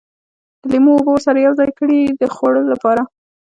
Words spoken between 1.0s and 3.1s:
ورسره یوځای کړي د خوړلو لپاره.